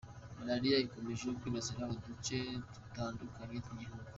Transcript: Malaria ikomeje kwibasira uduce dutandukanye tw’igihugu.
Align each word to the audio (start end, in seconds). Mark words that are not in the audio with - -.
Malaria 0.37 0.77
ikomeje 0.85 1.27
kwibasira 1.39 1.83
uduce 1.93 2.37
dutandukanye 2.65 3.57
tw’igihugu. 3.65 4.09